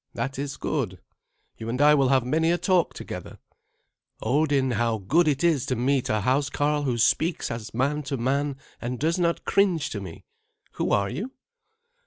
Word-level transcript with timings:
That 0.15 0.39
is 0.39 0.57
good. 0.57 0.99
You 1.59 1.69
and 1.69 1.79
I 1.79 1.93
will 1.93 2.07
have 2.09 2.25
many 2.25 2.49
a 2.49 2.57
talk 2.57 2.95
together. 2.95 3.37
Odin, 4.19 4.71
how 4.71 4.97
good 4.97 5.27
it 5.27 5.43
is 5.43 5.63
to 5.67 5.75
meet 5.75 6.09
a 6.09 6.21
housecarl 6.21 6.81
who 6.85 6.97
speaks 6.97 7.51
as 7.51 7.71
man 7.75 8.01
to 8.09 8.17
man 8.17 8.57
and 8.81 8.97
does 8.97 9.19
not 9.19 9.45
cringe 9.45 9.91
to 9.91 10.01
me! 10.01 10.23
Who 10.71 10.91
are 10.91 11.11
you?" 11.11 11.33